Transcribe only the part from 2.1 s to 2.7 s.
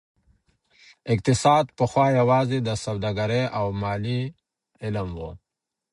يوازي د